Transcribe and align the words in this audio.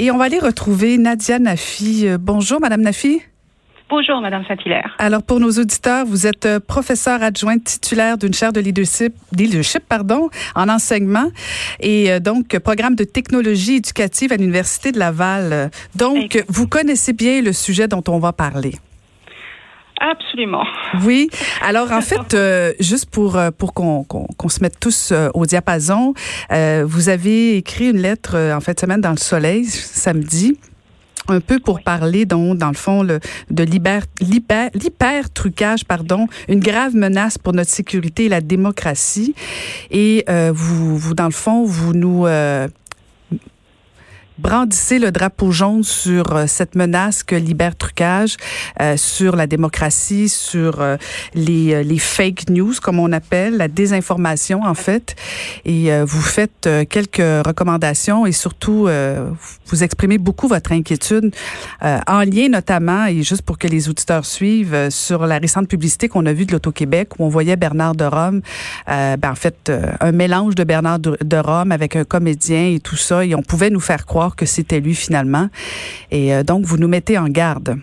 Et 0.00 0.12
on 0.12 0.16
va 0.16 0.26
aller 0.26 0.38
retrouver 0.38 0.96
Nadia 0.96 1.40
Nafi. 1.40 2.06
Euh, 2.06 2.18
bonjour, 2.20 2.60
Madame 2.60 2.82
Nafi. 2.82 3.20
Bonjour, 3.90 4.20
Madame 4.20 4.44
Saint-Hilaire. 4.46 4.94
Alors, 5.00 5.24
pour 5.24 5.40
nos 5.40 5.50
auditeurs, 5.50 6.06
vous 6.06 6.28
êtes 6.28 6.46
euh, 6.46 6.60
professeur 6.60 7.20
adjointe 7.20 7.64
titulaire 7.64 8.16
d'une 8.16 8.32
chaire 8.32 8.52
de 8.52 8.60
leadership, 8.60 9.12
leadership 9.36 9.82
pardon, 9.88 10.28
en 10.54 10.68
enseignement 10.68 11.32
et 11.80 12.12
euh, 12.12 12.20
donc 12.20 12.56
programme 12.60 12.94
de 12.94 13.02
technologie 13.02 13.76
éducative 13.76 14.32
à 14.32 14.36
l'Université 14.36 14.92
de 14.92 15.00
Laval. 15.00 15.72
Donc, 15.96 16.44
vous 16.48 16.68
connaissez 16.68 17.12
bien 17.12 17.42
le 17.42 17.52
sujet 17.52 17.88
dont 17.88 18.04
on 18.06 18.20
va 18.20 18.32
parler. 18.32 18.74
Absolument. 20.00 20.64
Oui. 21.04 21.28
Alors 21.62 21.92
en 21.92 22.00
fait, 22.00 22.34
euh, 22.34 22.72
juste 22.80 23.10
pour 23.10 23.36
euh, 23.36 23.50
pour 23.50 23.74
qu'on 23.74 24.04
qu'on 24.04 24.48
se 24.48 24.60
mette 24.60 24.78
tous 24.78 25.10
euh, 25.10 25.28
au 25.34 25.46
diapason, 25.46 26.14
vous 26.84 27.08
avez 27.08 27.56
écrit 27.56 27.90
une 27.90 27.98
lettre 27.98 28.36
en 28.36 28.60
fin 28.60 28.72
de 28.72 28.80
semaine 28.80 29.00
dans 29.00 29.10
le 29.10 29.16
Soleil 29.16 29.64
samedi 29.64 30.58
un 31.30 31.40
peu 31.40 31.58
pour 31.58 31.82
parler 31.82 32.24
donc 32.24 32.56
dans 32.56 32.68
le 32.68 32.74
fond 32.74 33.02
le, 33.02 33.20
de 33.50 33.62
l'hyper 33.62 35.30
trucage 35.30 35.84
pardon 35.84 36.26
une 36.48 36.60
grave 36.60 36.94
menace 36.94 37.36
pour 37.36 37.52
notre 37.52 37.70
sécurité 37.70 38.26
et 38.26 38.28
la 38.30 38.40
démocratie 38.40 39.34
et 39.90 40.24
vous 40.52 40.96
vous 40.96 41.14
dans 41.14 41.26
le 41.26 41.30
fond 41.30 41.64
vous 41.64 41.92
nous 41.92 42.26
brandissez 44.38 44.98
le 44.98 45.10
drapeau 45.10 45.50
jaune 45.50 45.82
sur 45.82 46.32
euh, 46.32 46.44
cette 46.46 46.74
menace 46.74 47.22
que 47.22 47.36
trucage 47.78 48.36
euh, 48.80 48.96
sur 48.96 49.34
la 49.34 49.46
démocratie, 49.46 50.28
sur 50.28 50.80
euh, 50.80 50.96
les, 51.34 51.82
les 51.82 51.98
fake 51.98 52.50
news, 52.50 52.74
comme 52.80 52.98
on 52.98 53.12
appelle, 53.12 53.56
la 53.56 53.68
désinformation 53.68 54.62
en 54.64 54.74
fait. 54.74 55.16
Et 55.64 55.90
vous 56.02 56.20
faites 56.20 56.68
quelques 56.88 57.46
recommandations 57.46 58.26
et 58.26 58.32
surtout 58.32 58.88
vous 59.66 59.82
exprimez 59.82 60.18
beaucoup 60.18 60.48
votre 60.48 60.72
inquiétude 60.72 61.34
en 61.82 62.20
lien 62.20 62.48
notamment, 62.48 63.06
et 63.06 63.22
juste 63.22 63.42
pour 63.42 63.58
que 63.58 63.66
les 63.66 63.88
auditeurs 63.88 64.24
suivent, 64.24 64.88
sur 64.90 65.26
la 65.26 65.38
récente 65.38 65.68
publicité 65.68 66.08
qu'on 66.08 66.26
a 66.26 66.32
vue 66.32 66.46
de 66.46 66.52
l'Auto-Québec 66.52 67.18
où 67.18 67.24
on 67.24 67.28
voyait 67.28 67.56
Bernard 67.56 67.94
de 67.94 68.04
Rome, 68.04 68.40
ben, 68.86 69.18
en 69.24 69.34
fait, 69.34 69.72
un 70.00 70.12
mélange 70.12 70.54
de 70.54 70.64
Bernard 70.64 71.00
de 71.00 71.36
Rome 71.36 71.72
avec 71.72 71.96
un 71.96 72.04
comédien 72.04 72.68
et 72.74 72.80
tout 72.80 72.96
ça, 72.96 73.24
et 73.24 73.34
on 73.34 73.42
pouvait 73.42 73.70
nous 73.70 73.80
faire 73.80 74.06
croire 74.06 74.27
que 74.36 74.46
c'était 74.46 74.80
lui 74.80 74.94
finalement. 74.94 75.48
Et 76.10 76.34
euh, 76.34 76.42
donc, 76.42 76.64
vous 76.64 76.78
nous 76.78 76.88
mettez 76.88 77.18
en 77.18 77.28
garde. 77.28 77.76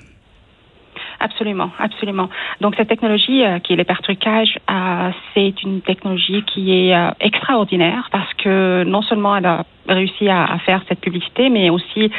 Absolument, 1.19 1.71
absolument. 1.79 2.29
Donc 2.59 2.75
cette 2.75 2.89
technologie 2.89 3.43
euh, 3.43 3.59
qui 3.59 3.73
est 3.73 3.75
l'hypertrucage, 3.77 4.59
euh, 4.69 5.11
c'est 5.33 5.63
une 5.63 5.81
technologie 5.81 6.43
qui 6.43 6.71
est 6.73 6.93
extraordinaire 7.21 8.09
parce 8.11 8.31
que 8.33 8.83
non 8.83 9.01
seulement 9.01 9.35
elle 9.38 9.45
a 9.45 9.66
réussi 9.88 10.27
à 10.29 10.57
faire 10.66 10.83
cette 10.89 10.99
publicité, 10.99 11.49
mais 11.49 11.69
aussi 11.69 12.11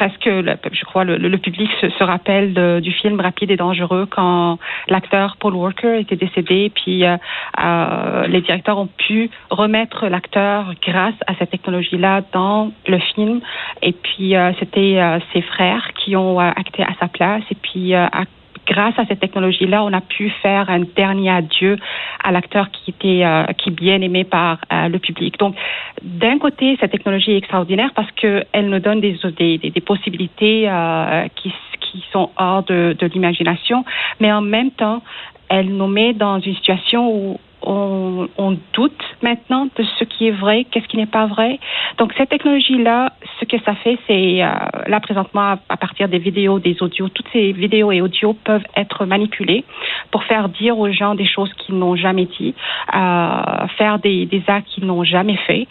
presque, 0.00 0.30
je 0.72 0.84
crois, 0.86 1.04
le, 1.04 1.36
public 1.36 1.70
se, 1.78 2.02
rappelle 2.02 2.80
du 2.80 2.90
film 2.90 3.20
Rapide 3.20 3.50
et 3.50 3.58
dangereux 3.58 4.06
quand 4.10 4.58
l'acteur 4.88 5.36
Paul 5.38 5.54
Walker 5.54 6.00
était 6.00 6.16
décédé, 6.16 6.72
puis 6.74 7.04
euh, 7.04 7.18
euh, 7.62 8.26
les 8.26 8.40
directeurs 8.40 8.78
ont 8.78 8.88
pu 8.96 9.28
remettre 9.50 10.06
l'acteur 10.06 10.72
grâce 10.82 11.20
à 11.26 11.34
cette 11.34 11.50
technologie-là 11.50 12.22
dans 12.32 12.72
le 12.88 12.98
film. 13.14 13.42
Et 13.82 13.92
puis 13.92 14.36
euh, 14.36 14.52
c'était 14.58 14.98
ses 15.34 15.42
frères 15.42 15.92
qui 15.92 16.16
ont 16.16 16.38
acté 16.38 16.82
à 16.82 16.94
sa 16.98 17.08
place. 17.08 17.42
Et 17.50 17.56
puis 17.56 17.92
grâce 18.70 18.96
à 18.98 19.04
cette 19.06 19.20
technologie-là, 19.20 19.82
on 19.82 19.92
a 19.92 20.00
pu 20.00 20.30
faire 20.42 20.70
un 20.70 20.80
dernier 20.80 21.30
adieu 21.30 21.76
à 22.22 22.30
l'acteur 22.30 22.70
qui 22.70 22.90
était 22.90 23.24
euh, 23.24 23.44
qui 23.58 23.70
bien 23.72 24.00
aimé 24.00 24.22
par 24.24 24.58
euh, 24.72 24.88
le 24.88 24.98
public. 24.98 25.38
Donc, 25.38 25.56
d'un 26.02 26.38
côté, 26.38 26.76
cette 26.80 26.92
technologie 26.92 27.32
est 27.32 27.38
extraordinaire 27.38 27.90
parce 27.94 28.10
qu'elle 28.12 28.68
nous 28.68 28.78
donne 28.78 29.00
des, 29.00 29.18
des, 29.58 29.80
possibilités 29.80 30.68
euh, 30.68 31.26
qui, 31.34 31.52
sont 32.12 32.30
hors 32.36 32.62
de, 32.62 32.96
l'imagination, 33.12 33.84
mais 34.20 34.32
en 34.32 34.40
même 34.40 34.70
temps, 34.70 35.02
elle 35.48 35.70
nous 35.70 35.88
met 35.88 36.12
dans 36.12 36.38
une 36.38 36.54
situation 36.54 37.12
où 37.12 37.40
on, 37.62 38.58
doute 38.72 39.02
maintenant 39.22 39.66
de 39.76 39.84
ce 39.98 40.04
qui 40.04 40.28
est 40.28 40.30
vrai, 40.30 40.64
qu'est-ce 40.70 40.86
qui 40.86 40.96
n'est 40.96 41.06
pas 41.06 41.26
vrai. 41.26 41.58
Donc 41.98 42.12
cette 42.16 42.28
technologie-là, 42.30 43.12
ce 43.40 43.44
que 43.44 43.60
ça 43.64 43.74
fait, 43.74 43.98
c'est 44.06 44.38
là 44.86 45.00
présentement 45.00 45.58
à, 45.68 45.76
des 46.08 46.18
vidéos, 46.18 46.58
des 46.58 46.82
audios, 46.82 47.08
toutes 47.08 47.28
ces 47.32 47.52
vidéos 47.52 47.92
et 47.92 48.00
audios 48.00 48.34
peuvent 48.44 48.64
être 48.76 49.04
manipulées 49.04 49.64
pour 50.10 50.24
faire 50.24 50.48
dire 50.48 50.78
aux 50.78 50.90
gens 50.90 51.14
des 51.14 51.26
choses 51.26 51.52
qu'ils 51.54 51.76
n'ont 51.76 51.96
jamais 51.96 52.26
dit, 52.38 52.54
euh, 52.94 53.66
faire 53.78 53.98
des, 53.98 54.28
actes 54.46 54.68
qu'ils 54.68 54.86
n'ont 54.86 55.04
jamais 55.04 55.36
fait, 55.36 55.66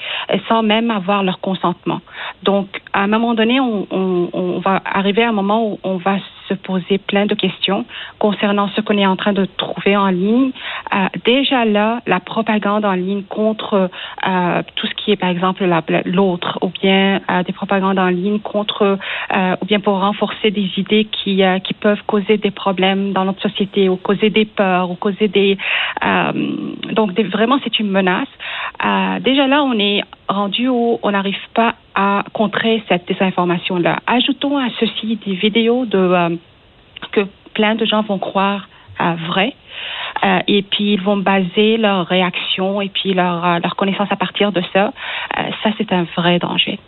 sans 0.47 0.63
même 0.63 0.91
avoir 0.91 1.23
leur 1.23 1.39
consentement. 1.39 2.01
Donc 2.43 2.67
à 2.93 3.01
un 3.01 3.07
moment 3.07 3.33
donné, 3.33 3.59
on, 3.59 3.87
on, 3.91 4.29
on 4.33 4.59
va 4.59 4.81
arriver 4.85 5.23
à 5.23 5.29
un 5.29 5.33
moment 5.33 5.71
où 5.71 5.79
on 5.83 5.97
va 5.97 6.17
se 6.49 6.53
poser 6.55 6.97
plein 6.97 7.25
de 7.25 7.35
questions 7.35 7.85
concernant 8.17 8.67
ce 8.75 8.81
qu'on 8.81 8.97
est 8.97 9.05
en 9.05 9.15
train 9.15 9.33
de 9.33 9.45
trouver 9.45 9.95
en 9.95 10.09
ligne. 10.09 10.51
Euh, 10.93 11.07
déjà 11.25 11.65
là, 11.65 12.01
la 12.07 12.19
propagande 12.19 12.85
en 12.85 12.93
ligne 12.93 13.23
contre 13.23 13.89
euh, 14.27 14.61
tout 14.75 14.87
ce 14.87 14.93
qui 14.95 15.11
est, 15.11 15.15
par 15.15 15.29
exemple, 15.29 15.63
l'autre, 16.05 16.59
ou 16.61 16.69
bien 16.81 17.21
euh, 17.29 17.43
des 17.43 17.53
propagandes 17.53 17.99
en 17.99 18.07
ligne 18.07 18.39
contre, 18.39 18.97
ou 19.61 19.65
bien 19.65 19.79
pour 19.79 19.99
renforcer 19.99 20.51
des 20.51 20.69
idées 20.77 21.05
qui, 21.05 21.43
peuvent 21.79 22.01
causer 22.07 22.37
des 22.37 22.51
problèmes 22.51 23.13
dans 23.13 23.25
notre 23.25 23.41
société, 23.41 23.89
ou 23.89 23.95
causer 23.95 24.29
des 24.29 24.45
peurs, 24.45 24.89
ou 24.91 24.95
causer 24.95 25.27
des... 25.27 25.57
donc, 26.91 27.17
vraiment, 27.19 27.59
c'est 27.63 27.79
une 27.79 27.89
menace. 27.89 28.27
déjà 29.21 29.47
là, 29.47 29.63
on 29.63 29.77
est 29.77 30.03
rendu 30.27 30.67
où 30.67 30.99
on 31.03 31.11
n'arrive 31.11 31.37
pas 31.53 31.75
à 31.99 32.23
contrer 32.31 32.81
cette 32.87 33.05
désinformation-là. 33.09 33.99
Ajoutons 34.07 34.57
à 34.57 34.69
ceci 34.79 35.19
des 35.25 35.33
vidéos 35.33 35.85
euh, 35.93 36.37
que 37.11 37.27
plein 37.53 37.75
de 37.75 37.83
gens 37.83 38.03
vont 38.03 38.19
croire 38.19 38.69
à 38.97 39.15
vrai. 39.15 39.53
Euh, 40.23 40.39
et 40.47 40.61
puis 40.61 40.93
ils 40.93 41.01
vont 41.01 41.17
baser 41.17 41.75
leur 41.75 42.07
réaction 42.07 42.79
et 42.79 42.87
puis 42.87 43.13
leur, 43.13 43.45
euh, 43.45 43.59
leur 43.61 43.75
connaissance 43.75 44.07
à 44.11 44.15
partir 44.15 44.53
de 44.53 44.61
ça. 44.71 44.93
ça, 45.61 45.71
c'est 45.77 45.91
un 45.91 46.05
vrai 46.15 46.39
danger. 46.39 46.79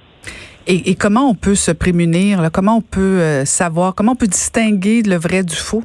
Et, 0.66 0.96
comment 0.96 1.28
on 1.28 1.36
peut 1.36 1.56
se 1.56 1.72
prémunir? 1.72 2.50
Comment 2.54 2.78
on 2.78 2.82
peut 2.82 3.44
savoir? 3.44 3.94
Comment 3.96 4.14
on 4.14 4.16
peut 4.16 4.28
distinguer 4.28 5.02
le 5.02 5.18
vrai 5.18 5.44
du 5.44 5.56
faux? 5.56 5.84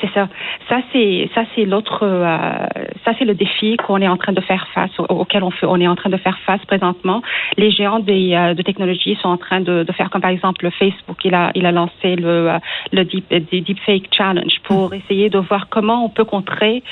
C'est 0.00 0.10
ça. 0.12 0.28
Ça 0.68 0.80
c'est 0.92 1.28
ça 1.34 1.42
c'est 1.54 1.64
l'autre 1.64 2.00
euh, 2.02 2.66
ça 3.04 3.12
c'est 3.18 3.24
le 3.24 3.34
défi 3.34 3.76
qu'on 3.76 4.00
est 4.00 4.06
en 4.08 4.16
train 4.16 4.32
de 4.32 4.40
faire 4.40 4.68
face 4.72 4.92
auquel 4.98 5.42
on 5.42 5.50
fait, 5.50 5.66
on 5.66 5.76
est 5.80 5.88
en 5.88 5.96
train 5.96 6.10
de 6.10 6.16
faire 6.16 6.38
face 6.46 6.64
présentement. 6.66 7.20
Les 7.56 7.70
géants 7.70 7.98
des, 7.98 8.34
euh, 8.34 8.54
de 8.54 8.62
technologie 8.62 9.16
sont 9.20 9.28
en 9.28 9.36
train 9.36 9.60
de, 9.60 9.82
de, 9.82 9.92
faire 9.92 10.10
comme 10.10 10.22
par 10.22 10.30
exemple 10.30 10.70
Facebook. 10.70 11.16
Il 11.24 11.34
a 11.34 11.50
il 11.54 11.66
a 11.66 11.72
lancé 11.72 12.14
le 12.14 12.50
euh, 12.50 12.58
le 12.92 13.04
deep, 13.04 13.28
deepfake 13.50 14.08
challenge 14.12 14.60
pour 14.62 14.94
essayer 14.94 15.30
de 15.30 15.38
voir 15.38 15.68
comment 15.68 16.04
on 16.04 16.08
peut 16.08 16.24
contrer 16.24 16.82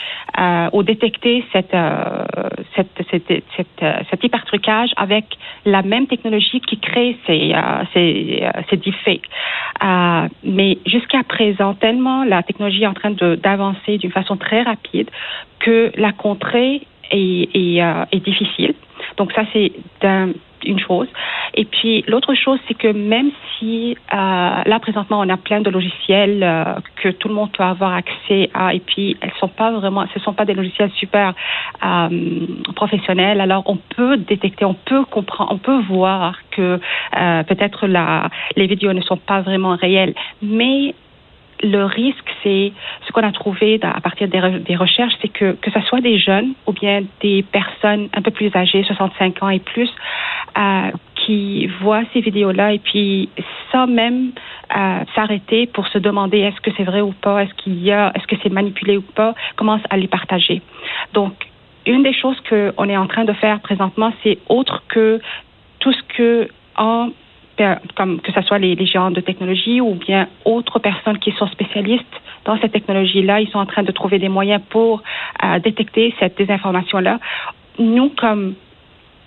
ou 0.73 0.83
détecter 0.83 1.45
cette 1.53 1.75
cette 2.75 2.89
cette, 3.11 3.45
cet 4.11 4.25
hypertrucage 4.25 4.91
avec 4.97 5.25
la 5.65 5.83
même 5.83 6.07
technologie 6.07 6.61
qui 6.61 6.79
crée 6.79 7.17
ces 7.27 7.55
ces, 7.93 8.45
ces 8.71 8.77
deepfakes. 8.77 9.29
mais 10.45 10.79
jusqu'à 10.87 11.23
présent, 11.23 11.75
tellement 11.75 12.25
la 12.25 12.43
technologie 12.43 12.87
en 12.87 12.95
train 12.95 13.11
d'avancer 13.11 13.99
d'une 13.99 14.13
façon 14.13 14.37
très 14.37 14.63
rapide 14.63 15.11
que 15.59 15.93
la 15.97 16.13
contrée 16.13 16.83
est, 17.11 17.49
est, 17.55 17.83
euh, 17.83 18.05
est 18.13 18.25
difficile. 18.25 18.75
Donc 19.17 19.33
ça, 19.33 19.43
c'est 19.53 19.73
une 20.65 20.79
chose. 20.79 21.09
Et 21.55 21.65
puis 21.65 22.05
l'autre 22.09 22.35
chose, 22.35 22.59
c'est 22.67 22.75
que 22.75 22.89
même 22.89 23.31
si 23.59 23.97
euh, 24.13 24.17
là 24.17 24.79
présentement 24.81 25.21
on 25.21 25.29
a 25.29 25.37
plein 25.37 25.61
de 25.61 25.71
logiciels 25.71 26.43
euh, 26.43 26.65
que 26.97 27.09
tout 27.11 27.29
le 27.29 27.35
monde 27.35 27.53
peut 27.53 27.63
avoir 27.63 27.95
accès 27.95 28.51
à, 28.53 28.75
et 28.75 28.81
puis 28.81 29.17
elles 29.21 29.33
sont 29.39 29.49
pas 29.49 29.71
vraiment, 29.71 30.07
ce 30.13 30.21
sont 30.21 30.35
pas 30.35 30.45
des 30.45 30.55
logiciels 30.55 30.91
super 30.93 31.35
euh, 31.85 32.47
professionnels. 32.75 33.41
Alors 33.41 33.63
on 33.67 33.77
peut 33.77 34.17
détecter, 34.17 34.65
on 34.65 34.75
peut 34.75 35.05
comprendre, 35.05 35.53
on 35.53 35.59
peut 35.59 35.81
voir 35.83 36.37
que 36.51 36.81
peut-être 37.13 37.87
la 37.87 38.29
les 38.57 38.67
vidéos 38.67 38.93
ne 38.93 39.01
sont 39.01 39.17
pas 39.17 39.41
vraiment 39.41 39.77
réelles, 39.77 40.15
mais 40.43 40.95
le 41.63 41.85
risque, 41.85 42.29
c'est 42.43 42.73
ce 43.07 43.13
qu'on 43.13 43.23
a 43.23 43.33
trouvé 43.33 43.81
à 43.83 44.01
partir 44.01 44.29
des, 44.29 44.77
recherches, 44.77 45.15
c'est 45.23 45.29
que 45.29 45.53
que 45.53 45.71
ce 45.71 45.81
soit 45.83 46.01
des 46.01 46.19
jeunes 46.19 46.53
ou 46.67 46.73
bien 46.73 47.03
des 47.21 47.43
personnes 47.43 48.09
un 48.15 48.23
peu 48.23 48.31
plus 48.31 48.55
âgées, 48.55 48.83
65 48.85 49.43
ans 49.43 49.49
et 49.49 49.61
plus, 49.61 49.91
euh, 50.59 50.91
qui 51.15 51.67
voient 51.81 52.05
ces 52.13 52.21
vidéos-là 52.21 52.73
et 52.73 52.79
puis 52.79 53.29
sans 53.73 53.87
même 53.87 54.33
euh, 54.77 55.05
s'arrêter 55.15 55.67
pour 55.67 55.87
se 55.89 55.99
demander 55.99 56.39
est-ce 56.39 56.61
que 56.61 56.71
c'est 56.77 56.85
vrai 56.85 57.01
ou 57.01 57.13
pas, 57.13 57.43
est-ce 57.43 57.55
qu'il 57.55 57.83
y 57.83 57.91
a, 57.91 58.13
est-ce 58.15 58.27
que 58.27 58.37
c'est 58.43 58.53
manipulé 58.53 58.97
ou 58.99 59.03
pas, 59.03 59.35
commencent 59.57 59.87
à 59.91 59.97
les 59.97 60.09
partager. 60.09 60.63
Donc, 61.15 61.35
une 61.87 62.03
des 62.03 62.13
choses 62.13 62.37
qu'on 62.49 62.89
est 62.89 62.97
en 62.97 63.07
train 63.07 63.25
de 63.25 63.33
faire 63.33 63.61
présentement, 63.61 64.13
c'est 64.23 64.39
autre 64.49 64.83
que 64.89 65.21
tout 65.79 65.93
ce 65.93 66.03
que 66.17 66.49
en 66.77 67.11
que 67.57 68.33
ce 68.35 68.43
soit 68.43 68.59
les, 68.59 68.75
les, 68.75 68.87
géants 68.87 69.11
de 69.11 69.21
technologie 69.21 69.81
ou 69.81 69.95
bien 69.95 70.29
autres 70.45 70.79
personnes 70.79 71.19
qui 71.19 71.33
sont 71.33 71.47
spécialistes 71.49 72.05
dans 72.47 72.59
cette 72.61 72.73
technologie-là, 72.73 73.41
ils 73.41 73.49
sont 73.49 73.59
en 73.59 73.67
train 73.67 73.83
de 73.83 73.93
trouver 73.93 74.19
des 74.19 74.29
moyens 74.29 74.63
pour 74.71 75.03
euh, 75.45 75.59
détecter 75.59 76.15
cette 76.19 76.39
désinformation-là. 76.39 77.19
Nous, 77.79 78.09
comme 78.11 78.55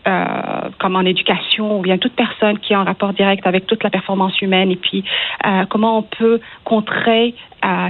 euh, 0.08 0.70
comme 0.80 0.96
en 0.96 1.02
éducation 1.02 1.78
ou 1.78 1.81
bien 1.81 1.98
toute 1.98 2.14
personne 2.14 2.58
qui 2.60 2.72
est 2.72 2.76
en 2.78 2.86
rapport 2.86 3.12
direct 3.12 3.46
avec 3.46 3.68
toute 3.68 3.84
la 3.84 3.90
performance 3.90 4.40
humaine 4.42 4.72
et 4.72 4.78
puis 4.78 5.04
euh, 5.46 5.66
comment 5.70 5.98
on 5.98 6.04
peut 6.04 6.40
contrer 6.64 7.36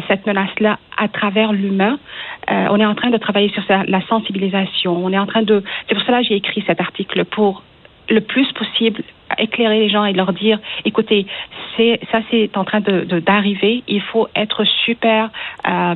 cette 0.08 0.26
menace-là 0.26 0.80
à 0.98 1.08
travers 1.08 1.54
l'humain. 1.54 2.00
On 2.48 2.80
est 2.80 2.86
en 2.86 2.96
train 2.96 3.12
de 3.12 3.18
travailler 3.18 3.50
sur 3.50 3.62
la 3.70 4.02
sensibilisation. 4.08 4.98
On 4.98 5.14
est 5.14 5.20
en 5.20 5.28
train 5.28 5.44
de. 5.44 5.64
C'est 5.88 5.94
pour 5.94 6.04
cela 6.04 6.22
que 6.22 6.28
j'ai 6.28 6.38
écrit 6.38 6.64
cet 6.66 6.82
article 6.82 7.24
pour 7.26 7.62
le 8.10 8.22
plus 8.22 8.52
possible 8.54 9.04
éclairer 9.38 9.80
les 9.80 9.90
gens 9.90 10.06
et 10.06 10.14
leur 10.14 10.34
dire 10.34 10.60
écoutez 10.86 11.26
c'est 11.78 12.00
ça 12.12 12.20
c'est 12.32 12.58
en 12.58 12.64
train 12.64 12.82
de 12.82 13.20
d'arriver. 13.20 13.84
Il 13.88 14.02
faut 14.02 14.28
être 14.36 14.64
super 14.86 15.30
euh, 15.68 15.96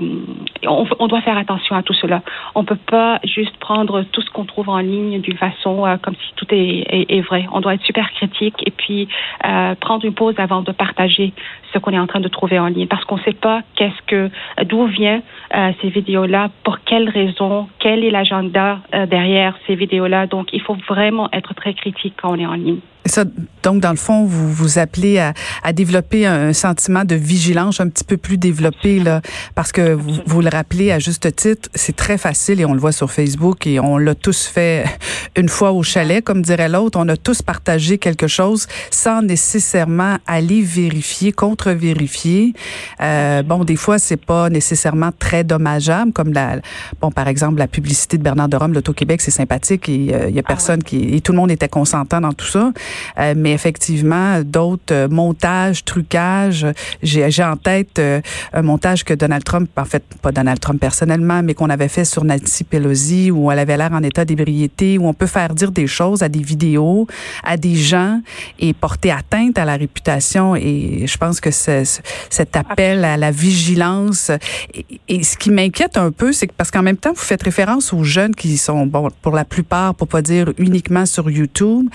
on, 0.68 0.86
on, 1.00 1.08
doit 1.08 1.22
faire 1.22 1.38
attention 1.38 1.76
à 1.76 1.84
tout 1.84 1.94
cela. 1.94 2.22
On 2.56 2.64
peut 2.64 2.76
pas 2.76 3.20
juste 3.24 3.58
prendre 3.58 4.04
tout 4.12 4.22
ce 4.22 4.30
qu'on 4.30 4.46
trouve 4.46 4.70
en 4.70 4.80
ligne 4.80 5.22
d'une 5.22 5.38
façon 5.38 5.86
euh, 5.86 5.98
comme 5.98 6.16
si 6.16 6.34
tout 6.36 6.48
est, 6.52 7.08
est, 7.10 7.22
vrai. 7.22 7.46
On 7.52 7.62
doit 7.62 7.74
être 7.76 7.84
super 7.84 8.12
critique 8.12 8.56
et 8.66 8.72
puis 8.72 9.08
euh, 9.46 9.76
prendre 9.76 10.06
une 10.06 10.14
pause 10.14 10.36
avant 10.38 10.62
de 10.62 10.72
partager 10.72 11.34
ce 11.74 11.80
qu'on 11.80 11.92
est 11.92 12.00
en 12.00 12.08
train 12.08 12.20
de 12.20 12.28
trouver 12.28 12.60
en 12.60 12.68
ligne. 12.68 12.88
Parce 12.88 13.04
qu'on 13.06 13.18
sait 13.20 13.34
pas 13.34 13.62
qu'est-ce 13.76 14.02
que 14.08 14.30
d'où 14.66 14.86
vient 14.86 15.22
euh, 15.56 15.72
ces 15.82 15.90
vidéos 15.90 16.26
là 16.26 16.50
pour 16.64 16.80
quelles 16.80 17.10
raisons 17.10 17.68
quel 17.80 18.04
est 18.04 18.12
l'agenda 18.12 18.80
euh, 18.94 19.06
derrière 19.06 19.58
ces 19.68 19.76
vidéos 19.76 20.08
là 20.08 20.28
donc 20.28 20.50
il 20.54 20.62
faut 20.62 20.78
vraiment 20.88 21.30
être 21.32 21.54
très 21.54 21.74
critique 21.74 22.16
quand 22.22 22.32
on 22.32 22.40
est 22.40 22.46
en 22.46 22.54
ligne 22.54 22.80
ça, 23.06 23.26
donc, 23.64 23.82
dans 23.82 23.92
le 23.92 23.98
fond, 23.98 24.26
vous 24.26 24.52
vous 24.52 24.80
appelez 24.80 25.20
à, 25.20 25.34
à, 25.64 25.74
développer 25.74 26.26
un 26.26 26.54
sentiment 26.54 27.06
de 27.06 27.16
vigilance 27.16 27.80
un 27.80 27.90
petit 27.90 28.04
peu 28.04 28.18
plus 28.18 28.38
développé, 28.38 29.00
là, 29.00 29.22
parce 29.56 29.72
que 29.72 29.94
vous, 29.94 30.14
vous 30.26 30.42
le 30.42 30.50
rappelez 30.50 30.92
à 30.92 31.00
juste 31.00 31.36
titre, 31.36 31.70
c'est 31.74 31.96
très 31.96 32.18
facile 32.18 32.62
et 32.62 32.66
on 32.66 32.74
le 32.74 32.80
voit 32.80 32.92
sur 32.92 33.12
Facebook 33.12 33.68
et 33.68 33.80
on 33.80 33.98
l'a 33.98 34.16
tous 34.16 34.46
fait 34.46 34.86
une 35.38 35.50
fois 35.50 35.72
au 35.72 35.84
chalet, 35.84 36.24
comme 36.24 36.42
dirait 36.42 36.70
l'autre. 36.70 37.00
On 37.00 37.08
a 37.10 37.18
tous 37.18 37.42
partagé 37.42 37.98
quelque 37.98 38.28
chose 38.28 38.68
sans 38.92 39.22
nécessairement 39.22 40.18
aller 40.28 40.62
vérifier, 40.62 41.32
contre-vérifier. 41.32 42.54
Euh, 43.02 43.44
bon, 43.44 43.64
des 43.64 43.76
fois, 43.76 44.00
c'est 44.00 44.18
pas 44.18 44.50
nécessairement 44.50 45.12
très 45.18 45.44
dommageable, 45.44 46.14
comme 46.14 46.34
la, 46.34 46.60
bon, 47.02 47.12
par 47.12 47.28
exemple, 47.28 47.60
la 47.60 47.68
publicité 47.68 48.18
de 48.18 48.24
Bernard 48.24 48.50
de 48.50 48.58
Rome, 48.58 48.74
l'Auto-Québec, 48.74 49.22
c'est 49.22 49.32
sympathique 49.32 49.90
et 49.90 50.14
euh, 50.14 50.30
il 50.30 50.36
y 50.36 50.40
a 50.40 50.44
ah 50.46 50.48
personne 50.48 50.84
qui, 50.84 51.16
et 51.16 51.22
tout 51.22 51.32
le 51.32 51.38
monde 51.38 51.52
était 51.52 51.70
consentant 51.70 52.22
dans 52.22 52.34
tout 52.34 52.46
ça. 52.46 52.72
Euh, 53.20 53.34
mais 53.36 53.54
effectivement, 53.54 54.42
d'autres 54.42 54.94
euh, 54.94 55.08
montages, 55.08 55.84
trucages. 55.84 56.66
J'ai, 57.02 57.44
en 57.44 57.58
tête 57.58 58.00
euh, 58.00 58.22
un 58.54 58.62
montage 58.62 59.04
que 59.04 59.14
Donald 59.14 59.44
Trump, 59.44 59.70
en 59.78 59.86
fait, 59.86 60.04
pas 60.22 60.32
Donald 60.32 60.60
Trump 60.60 60.80
personnellement, 60.80 61.44
mais 61.44 61.54
qu'on 61.54 61.70
avait 61.70 61.88
fait 61.88 62.06
sur 62.06 62.24
Nancy 62.24 62.64
Pelosi, 62.64 63.32
où 63.32 63.52
elle 63.52 63.60
avait 63.60 63.78
l'air 63.78 63.92
en 63.92 64.04
état 64.04 64.26
d'ébriété, 64.26 64.98
où 64.98 65.08
on 65.08 65.14
peut 65.14 65.28
faire 65.28 65.54
dire 65.54 65.72
des 65.72 65.88
choses 65.88 66.24
à 66.24 66.30
des 66.30 66.42
vidéos, 66.42 67.08
à 67.44 67.58
des 67.58 67.76
gens 67.76 68.22
et 68.60 68.74
porter 68.74 69.12
atteinte 69.12 69.58
à 69.58 69.66
la 69.66 69.76
réputation. 69.76 70.56
Et 70.56 71.06
je 71.08 71.18
pense 71.18 71.40
que 71.40 71.52
cet 71.52 72.56
appel 72.56 73.06
à 73.06 73.18
la 73.18 73.32
vigilance. 73.32 74.32
Et, 74.74 74.86
et 75.08 75.24
ce 75.24 75.38
qui 75.38 75.52
m'inquiète 75.52 75.98
un 75.98 76.12
peu, 76.12 76.32
c'est 76.32 76.48
que 76.48 76.54
parce 76.56 76.72
qu'en 76.72 76.82
même 76.82 76.98
temps, 76.98 77.14
vous 77.14 77.22
faites 77.22 77.44
référence 77.44 77.94
aux 77.94 78.04
jeunes 78.04 78.36
qui 78.36 78.58
sont, 78.58 78.86
bon, 78.86 79.10
pour 79.22 79.36
la 79.36 79.46
plupart, 79.46 79.96
pour 79.96 80.08
pas 80.08 80.22
dire 80.22 80.54
uniquement 80.58 81.06
sur 81.06 81.30
YouTube. 81.30 81.88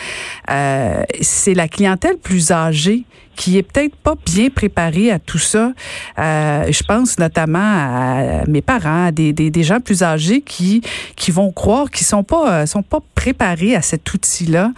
Euh, 0.51 0.88
euh, 0.89 1.03
c'est 1.21 1.55
la 1.55 1.69
clientèle 1.69 2.17
plus 2.19 2.51
âgée 2.51 3.05
qui 3.37 3.57
est 3.57 3.63
peut-être 3.63 3.95
pas 3.95 4.15
bien 4.27 4.51
préparée 4.51 5.13
à 5.13 5.21
tout 5.21 5.39
ça. 5.39 5.73
Euh, 6.19 6.65
je 6.73 6.83
pense 6.83 7.19
notamment 7.21 7.59
à 7.61 8.45
mes 8.49 8.63
parents, 8.63 9.07
à 9.07 9.13
des, 9.13 9.33
des, 9.33 9.63
gens 9.63 9.79
plus 9.79 10.03
âgés 10.03 10.41
qui 10.41 10.83
qui 11.15 11.31
vont 11.31 11.53
croire 11.53 11.91
qu'ils 11.91 12.07
sont 12.07 12.25
pas 12.25 12.67
sont 12.67 12.83
pas 12.83 12.99
préparés 13.15 13.77
à 13.77 13.83
cet 13.83 14.13
outil-là. 14.13 14.73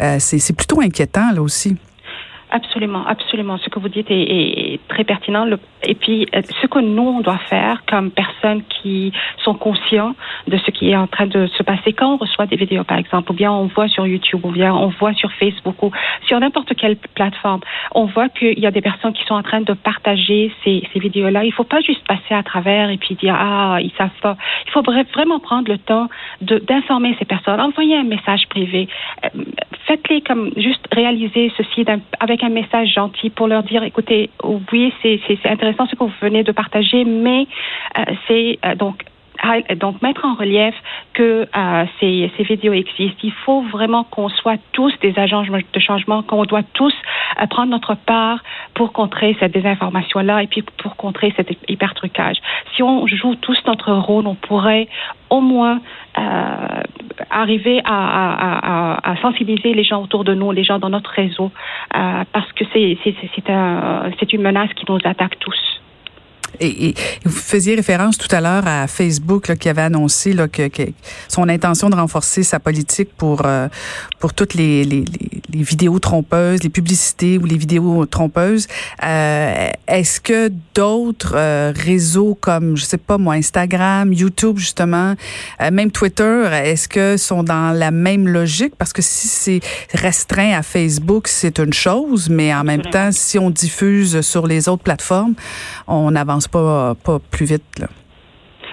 Euh, 0.00 0.16
c'est 0.18 0.56
plutôt 0.56 0.80
inquiétant 0.80 1.30
là 1.32 1.42
aussi. 1.42 1.76
Absolument, 2.50 3.04
absolument. 3.06 3.58
Ce 3.58 3.68
que 3.68 3.80
vous 3.80 3.88
dites 3.88 4.06
est, 4.10 4.78
très 4.88 5.02
pertinent. 5.02 5.44
Et 5.86 5.94
puis, 5.94 6.26
euh, 6.34 6.42
ce 6.60 6.66
que 6.66 6.78
nous, 6.78 7.02
on 7.02 7.20
doit 7.20 7.38
faire 7.48 7.82
comme 7.86 8.10
personnes 8.10 8.62
qui 8.68 9.12
sont 9.38 9.54
conscients 9.54 10.14
de 10.46 10.56
ce 10.58 10.70
qui 10.70 10.90
est 10.90 10.96
en 10.96 11.06
train 11.06 11.26
de 11.26 11.46
se 11.46 11.62
passer 11.62 11.92
quand 11.92 12.14
on 12.14 12.16
reçoit 12.16 12.46
des 12.46 12.56
vidéos, 12.56 12.84
par 12.84 12.98
exemple, 12.98 13.32
ou 13.32 13.34
bien 13.34 13.52
on 13.52 13.66
voit 13.66 13.88
sur 13.88 14.06
YouTube, 14.06 14.40
ou 14.44 14.50
bien 14.50 14.74
on 14.74 14.88
voit 14.88 15.14
sur 15.14 15.30
Facebook, 15.32 15.82
ou 15.82 15.90
sur 16.26 16.38
n'importe 16.40 16.74
quelle 16.74 16.96
plateforme, 16.96 17.60
on 17.94 18.06
voit 18.06 18.28
qu'il 18.28 18.58
y 18.58 18.66
a 18.66 18.70
des 18.70 18.80
personnes 18.80 19.12
qui 19.12 19.24
sont 19.24 19.34
en 19.34 19.42
train 19.42 19.60
de 19.60 19.72
partager 19.72 20.52
ces, 20.62 20.82
ces 20.92 20.98
vidéos-là. 20.98 21.44
Il 21.44 21.48
ne 21.48 21.52
faut 21.52 21.64
pas 21.64 21.80
juste 21.80 22.06
passer 22.06 22.34
à 22.34 22.42
travers 22.42 22.90
et 22.90 22.96
puis 22.96 23.14
dire, 23.14 23.36
ah, 23.38 23.78
ils 23.80 23.92
savent 23.98 24.10
pas. 24.20 24.36
Il 24.66 24.72
faut 24.72 24.82
vraiment 24.82 25.40
prendre 25.40 25.70
le 25.70 25.78
temps 25.78 26.08
d'informer 26.40 27.16
ces 27.18 27.24
personnes. 27.24 27.60
Envoyez 27.60 27.96
un 27.96 28.04
message 28.04 28.46
privé. 28.48 28.88
Euh, 29.24 29.28
faites-les 29.86 30.20
comme 30.22 30.50
juste 30.56 30.86
réaliser 30.92 31.52
ceci 31.56 31.84
avec 32.20 32.42
un 32.42 32.48
message 32.48 32.92
gentil 32.94 33.30
pour 33.30 33.48
leur 33.48 33.62
dire, 33.62 33.82
écoutez, 33.82 34.30
oui, 34.72 34.92
c'est 35.02 35.20
intéressant 35.44 35.73
ce 35.88 35.94
que 35.94 36.04
vous 36.04 36.12
venez 36.20 36.42
de 36.42 36.52
partager, 36.52 37.04
mais 37.04 37.46
euh, 37.98 38.04
c'est 38.26 38.58
euh, 38.64 38.74
donc 38.74 39.04
donc 39.76 40.02
mettre 40.02 40.24
en 40.24 40.34
relief 40.34 40.74
que 41.12 41.46
euh, 41.56 41.84
ces, 42.00 42.30
ces, 42.36 42.42
vidéos 42.42 42.72
existent. 42.72 43.20
Il 43.22 43.32
faut 43.44 43.62
vraiment 43.62 44.04
qu'on 44.04 44.28
soit 44.28 44.58
tous 44.72 44.92
des 45.00 45.18
agents 45.18 45.42
de 45.42 45.80
changement, 45.80 46.22
qu'on 46.22 46.44
doit 46.44 46.62
tous 46.74 46.94
prendre 47.50 47.70
notre 47.70 47.94
part 47.94 48.42
pour 48.74 48.92
contrer 48.92 49.36
cette 49.40 49.52
désinformation-là 49.52 50.42
et 50.42 50.46
puis 50.46 50.62
pour 50.62 50.96
contrer 50.96 51.32
cet 51.36 51.50
hypertrucage. 51.68 52.36
Si 52.74 52.82
on 52.82 53.06
joue 53.06 53.34
tous 53.36 53.58
notre 53.66 53.92
rôle, 53.92 54.26
on 54.26 54.34
pourrait 54.34 54.88
au 55.30 55.40
moins 55.40 55.80
euh, 56.18 56.82
arriver 57.30 57.80
à, 57.84 59.00
à, 59.02 59.10
à, 59.10 59.16
sensibiliser 59.16 59.74
les 59.74 59.84
gens 59.84 60.02
autour 60.02 60.24
de 60.24 60.34
nous, 60.34 60.52
les 60.52 60.64
gens 60.64 60.78
dans 60.78 60.90
notre 60.90 61.10
réseau, 61.10 61.50
euh, 61.96 62.24
parce 62.32 62.52
que 62.52 62.64
c'est 62.72 62.98
c'est 63.04 64.32
une 64.32 64.42
menace 64.42 64.72
qui 64.74 64.84
nous 64.88 64.98
attaque 65.04 65.38
tous. 65.40 65.73
Et, 66.60 66.94
vous 67.24 67.32
faisiez 67.32 67.74
référence 67.74 68.18
tout 68.18 68.34
à 68.34 68.40
l'heure 68.40 68.66
à 68.66 68.86
Facebook 68.86 69.48
là, 69.48 69.56
qui 69.56 69.68
avait 69.68 69.82
annoncé 69.82 70.32
là, 70.32 70.48
que, 70.48 70.68
que, 70.68 70.82
son 71.28 71.48
intention 71.48 71.90
de 71.90 71.96
renforcer 71.96 72.42
sa 72.42 72.60
politique 72.60 73.10
pour 73.16 73.42
euh, 73.44 73.68
pour 74.18 74.32
toutes 74.32 74.54
les, 74.54 74.84
les, 74.84 75.04
les, 75.52 75.62
vidéos 75.62 75.98
trompeuses, 75.98 76.62
les 76.62 76.70
publicités 76.70 77.38
ou 77.38 77.44
les 77.44 77.56
vidéos 77.56 78.06
trompeuses. 78.06 78.66
Euh, 79.02 79.68
Est-ce 79.86 80.20
que 80.20 80.50
d'autres 80.74 81.34
euh, 81.36 81.72
réseaux 81.74 82.36
comme 82.40 82.76
je 82.76 82.84
sais 82.84 82.98
pas 82.98 83.18
moi 83.18 83.34
Instagram, 83.34 84.12
YouTube 84.12 84.58
justement, 84.58 85.14
euh, 85.60 85.70
même 85.70 85.90
Twitter, 85.90 86.48
est-ce 86.64 86.88
que 86.88 87.16
sont 87.16 87.42
dans 87.42 87.76
la 87.76 87.90
même 87.90 88.28
logique? 88.28 88.74
Parce 88.76 88.92
que 88.92 89.02
si 89.02 89.28
c'est 89.28 89.60
restreint 89.92 90.52
à 90.52 90.62
Facebook, 90.62 91.28
c'est 91.28 91.58
une 91.58 91.72
chose, 91.72 92.28
mais 92.28 92.54
en 92.54 92.64
même 92.64 92.82
temps, 92.82 93.10
si 93.12 93.38
on 93.38 93.50
diffuse 93.50 94.20
sur 94.22 94.46
les 94.46 94.68
autres 94.68 94.82
plateformes, 94.82 95.34
on 95.86 96.14
avance 96.16 96.43
pas, 96.48 96.94
pas 96.94 97.18
plus 97.18 97.46
vite. 97.46 97.78
Là. 97.78 97.88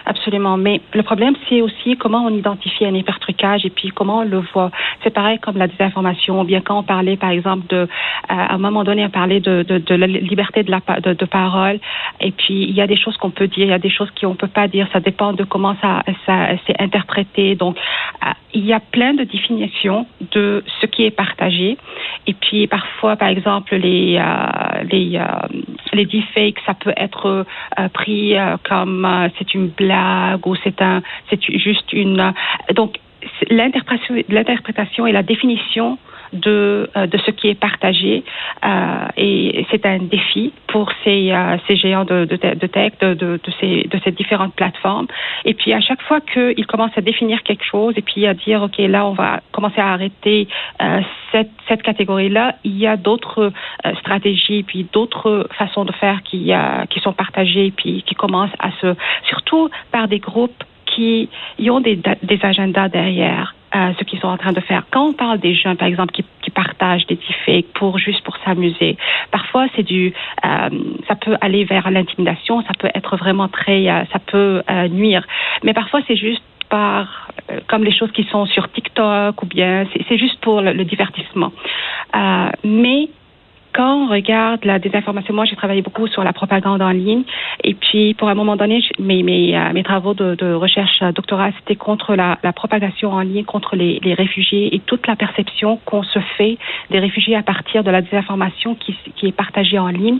Absolument. 0.05 0.57
Mais 0.57 0.81
le 0.93 1.03
problème, 1.03 1.35
c'est 1.47 1.61
aussi 1.61 1.95
comment 1.97 2.25
on 2.25 2.29
identifie 2.29 2.85
un 2.85 2.93
hypertrucage 2.93 3.65
et 3.65 3.69
puis 3.69 3.89
comment 3.89 4.19
on 4.19 4.23
le 4.23 4.39
voit. 4.53 4.71
C'est 5.03 5.13
pareil 5.13 5.39
comme 5.39 5.57
la 5.57 5.67
désinformation. 5.67 6.43
Bien 6.43 6.61
quand 6.61 6.79
on 6.79 6.83
parlait, 6.83 7.17
par 7.17 7.29
exemple, 7.29 7.67
de, 7.67 7.77
euh, 7.77 7.87
à 8.27 8.53
un 8.53 8.57
moment 8.57 8.83
donné, 8.83 9.05
on 9.05 9.09
parlait 9.09 9.39
de, 9.39 9.65
la 9.89 10.07
liberté 10.07 10.63
de, 10.63 11.25
parole. 11.25 11.79
Et 12.19 12.31
puis, 12.31 12.63
il 12.63 12.71
y 12.71 12.81
a 12.81 12.87
des 12.87 12.97
choses 12.97 13.15
qu'on 13.17 13.29
peut 13.29 13.47
dire, 13.47 13.65
il 13.65 13.69
y 13.69 13.73
a 13.73 13.79
des 13.79 13.89
choses 13.89 14.09
qu'on 14.19 14.35
peut 14.35 14.47
pas 14.47 14.67
dire. 14.67 14.87
Ça 14.91 14.99
dépend 14.99 15.33
de 15.33 15.43
comment 15.43 15.75
ça, 15.81 16.03
ça 16.25 16.57
s'est 16.65 16.75
interprété. 16.79 17.55
Donc, 17.55 17.77
euh, 17.77 18.29
il 18.53 18.65
y 18.65 18.73
a 18.73 18.79
plein 18.79 19.13
de 19.13 19.23
définitions 19.23 20.07
de 20.31 20.63
ce 20.81 20.85
qui 20.85 21.05
est 21.05 21.11
partagé. 21.11 21.77
Et 22.27 22.33
puis, 22.33 22.67
parfois, 22.67 23.15
par 23.15 23.29
exemple, 23.29 23.75
les, 23.75 24.17
euh, 24.17 24.83
les, 24.91 25.19
les 25.93 26.05
deepfakes, 26.05 26.59
ça 26.65 26.73
peut 26.73 26.93
être 26.97 27.45
pris 27.93 28.35
comme 28.67 29.07
c'est 29.37 29.53
une 29.53 29.67
blague 29.67 29.90
ou 30.45 30.55
c'est 30.63 30.81
un, 30.81 31.01
c'est 31.29 31.41
juste 31.57 31.93
une. 31.93 32.33
Donc 32.73 32.99
l'interprétation, 33.49 34.15
l'interprétation 34.29 35.07
et 35.07 35.11
la 35.11 35.23
définition 35.23 35.97
de, 36.33 36.89
de 36.95 37.17
ce 37.25 37.31
qui 37.31 37.49
est 37.49 37.59
partagé. 37.59 38.23
et 39.17 39.65
c'est 39.69 39.85
un 39.85 39.99
défi 39.99 40.53
pour 40.67 40.91
ces, 41.03 41.33
ces 41.67 41.75
géants 41.75 42.05
de, 42.05 42.25
de, 42.25 42.35
de 42.35 42.67
tech, 42.67 42.93
de, 42.99 43.13
de, 43.13 43.39
ces, 43.59 43.83
de 43.83 43.99
ces 44.03 44.11
différentes 44.11 44.53
plateformes. 44.55 45.07
Et 45.45 45.53
puis 45.53 45.73
à 45.73 45.81
chaque 45.81 46.01
fois 46.03 46.19
qu'ils 46.21 46.65
commencent 46.67 46.97
à 46.97 47.01
définir 47.01 47.43
quelque 47.43 47.65
chose 47.65 47.93
et 47.97 48.01
puis 48.01 48.25
à 48.25 48.33
dire, 48.33 48.63
OK, 48.63 48.77
là, 48.77 49.05
on 49.05 49.13
va 49.13 49.41
commencer 49.51 49.79
à 49.79 49.93
arrêter 49.93 50.47
cette, 51.31 51.51
cette 51.67 51.83
catégorie-là, 51.83 52.55
il 52.63 52.77
y 52.77 52.87
a 52.87 52.97
d'autres 52.97 53.51
stratégies, 53.99 54.63
puis 54.63 54.87
d'autres 54.91 55.47
façons 55.57 55.85
de 55.85 55.91
faire 55.93 56.23
qui, 56.23 56.51
qui 56.89 56.99
sont 56.99 57.13
partagées, 57.13 57.71
puis 57.75 58.03
qui 58.03 58.15
commencent 58.15 58.55
à 58.59 58.71
se, 58.81 58.95
surtout 59.27 59.69
par 59.91 60.07
des 60.07 60.19
groupes 60.19 60.63
qui 60.85 61.29
ont 61.69 61.79
des, 61.79 61.99
des 62.23 62.39
agendas 62.43 62.89
derrière. 62.89 63.55
Euh, 63.73 63.93
ce 63.97 64.03
qu'ils 64.03 64.19
sont 64.19 64.27
en 64.27 64.35
train 64.35 64.51
de 64.51 64.59
faire. 64.59 64.83
Quand 64.91 65.07
on 65.07 65.13
parle 65.13 65.39
des 65.39 65.55
jeunes, 65.55 65.77
par 65.77 65.87
exemple, 65.87 66.11
qui, 66.11 66.25
qui 66.41 66.51
partagent 66.51 67.07
des 67.07 67.15
deepfakes 67.15 67.71
pour 67.73 67.99
juste 67.99 68.21
pour 68.25 68.35
s'amuser, 68.43 68.97
parfois 69.31 69.67
c'est 69.73 69.83
du, 69.83 70.13
euh, 70.43 70.69
ça 71.07 71.15
peut 71.15 71.37
aller 71.39 71.63
vers 71.63 71.89
l'intimidation, 71.89 72.61
ça 72.63 72.73
peut 72.77 72.89
être 72.93 73.15
vraiment 73.15 73.47
très, 73.47 73.89
euh, 73.89 74.03
ça 74.11 74.19
peut 74.19 74.61
euh, 74.69 74.89
nuire. 74.89 75.25
Mais 75.63 75.73
parfois 75.73 76.01
c'est 76.05 76.17
juste 76.17 76.43
par, 76.67 77.29
euh, 77.49 77.61
comme 77.67 77.85
les 77.85 77.95
choses 77.95 78.11
qui 78.11 78.25
sont 78.25 78.45
sur 78.45 78.69
TikTok 78.69 79.41
ou 79.41 79.45
bien, 79.45 79.85
c'est 80.09 80.17
juste 80.17 80.41
pour 80.41 80.59
le, 80.59 80.73
le 80.73 80.83
divertissement. 80.83 81.53
mais 82.65 83.07
quand 83.73 84.05
on 84.05 84.07
regarde 84.07 84.65
la 84.65 84.79
désinformation, 84.79 85.33
moi 85.33 85.45
j'ai 85.45 85.55
travaillé 85.55 85.81
beaucoup 85.81 86.07
sur 86.07 86.23
la 86.23 86.33
propagande 86.33 86.81
en 86.81 86.89
ligne. 86.89 87.23
Et 87.63 87.73
puis 87.73 88.13
pour 88.13 88.29
un 88.29 88.35
moment 88.35 88.55
donné, 88.55 88.83
mes, 88.99 89.23
mes, 89.23 89.57
euh, 89.57 89.73
mes 89.73 89.83
travaux 89.83 90.13
de, 90.13 90.35
de 90.35 90.53
recherche 90.53 91.01
doctorale 91.13 91.53
c'était 91.59 91.75
contre 91.75 92.15
la, 92.15 92.37
la, 92.43 92.53
propagation 92.53 93.11
en 93.11 93.21
ligne, 93.21 93.43
contre 93.43 93.75
les, 93.75 93.99
les, 94.03 94.13
réfugiés 94.13 94.75
et 94.75 94.79
toute 94.79 95.07
la 95.07 95.15
perception 95.15 95.77
qu'on 95.85 96.03
se 96.03 96.19
fait 96.37 96.57
des 96.89 96.99
réfugiés 96.99 97.35
à 97.35 97.43
partir 97.43 97.83
de 97.83 97.91
la 97.91 98.01
désinformation 98.01 98.75
qui, 98.75 98.95
qui 99.15 99.27
est 99.27 99.31
partagée 99.31 99.79
en 99.79 99.87
ligne 99.87 100.19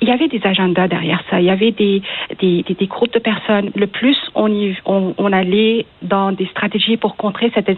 il 0.00 0.08
y 0.08 0.10
avait 0.10 0.28
des 0.28 0.40
agendas 0.44 0.88
derrière 0.88 1.22
ça. 1.30 1.40
Il 1.40 1.46
y 1.46 1.50
avait 1.50 1.70
des, 1.70 2.02
des, 2.38 2.62
des, 2.62 2.74
des 2.74 2.86
groupes 2.86 3.12
de 3.12 3.18
personnes. 3.18 3.70
Le 3.74 3.86
plus 3.86 4.16
on, 4.34 4.48
y, 4.48 4.76
on, 4.84 5.14
on, 5.16 5.32
allait 5.32 5.86
dans 6.02 6.32
des 6.32 6.46
stratégies 6.46 6.96
pour 6.96 7.16
contrer 7.16 7.50
cette 7.54 7.70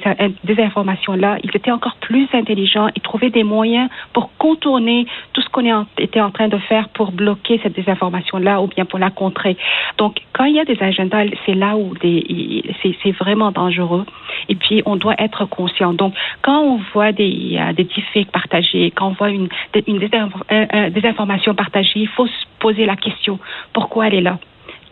désinformation-là, 0.45 1.39
ils 1.45 1.55
étaient 1.55 1.71
encore 1.71 1.97
plus 2.01 2.29
intelligents 2.33 2.89
et 2.89 3.01
trouvaient 3.01 3.31
des 3.31 3.45
moyens 3.45 3.89
pour 4.13 4.31
contourner 4.39 5.07
tout 5.33 5.41
ce 5.43 5.49
qu'on 5.49 5.87
était 5.99 6.21
en 6.21 6.31
train 6.31 6.49
de 6.49 6.59
faire 6.59 6.89
pour 6.91 7.13
bloquer 7.13 7.61
cette 7.63 7.75
désinformation-là 7.75 8.61
ou 8.63 8.67
bien 8.67 8.85
pour 8.85 8.99
la 8.99 9.11
contrer. 9.11 9.57
Donc, 9.97 10.21
quand 10.33 10.45
il 10.45 10.55
y 10.55 10.61
a 10.61 10.65
des 10.65 10.81
agendas, 10.83 11.25
c'est 11.47 11.55
là 11.55 11.77
où 11.77 11.95
c'est 12.03 13.13
vraiment 13.13 13.51
dangereux. 13.53 14.05
Et 14.49 14.55
puis, 14.55 14.83
on 14.87 14.97
doit 14.97 15.15
être 15.19 15.45
conscient. 15.47 15.93
Donc, 15.93 16.15
quand 16.43 16.61
on 16.61 16.81
voit 16.93 17.13
des, 17.13 17.61
des 17.77 17.85
deepfakes 17.85 18.31
partagés, 18.31 18.93
quand 18.95 19.09
on 19.09 19.13
voit 19.13 19.31
une, 19.31 19.49
une 19.87 19.99
désinformation 20.91 21.55
partagée, 21.55 22.08
il 22.09 22.15
faut 22.15 22.27
se 22.27 22.45
poser 22.59 22.87
la 22.87 22.97
question 22.97 23.39
pourquoi 23.73 24.09
elle 24.09 24.15
est 24.15 24.21
là? 24.21 24.39